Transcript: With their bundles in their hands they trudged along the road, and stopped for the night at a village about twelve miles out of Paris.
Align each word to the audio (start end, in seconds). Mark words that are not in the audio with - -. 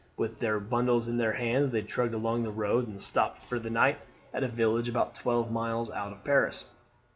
With 0.17 0.39
their 0.39 0.59
bundles 0.59 1.07
in 1.07 1.17
their 1.17 1.33
hands 1.33 1.69
they 1.69 1.83
trudged 1.83 2.15
along 2.15 2.41
the 2.41 2.49
road, 2.49 2.87
and 2.87 2.99
stopped 2.99 3.45
for 3.45 3.59
the 3.59 3.69
night 3.69 3.99
at 4.33 4.41
a 4.43 4.47
village 4.47 4.89
about 4.89 5.13
twelve 5.13 5.51
miles 5.51 5.91
out 5.91 6.11
of 6.11 6.23
Paris. 6.23 6.65